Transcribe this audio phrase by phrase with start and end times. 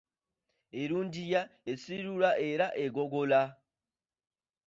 [0.83, 1.41] "Erungiya,
[1.73, 3.43] esiiruula' era egogola."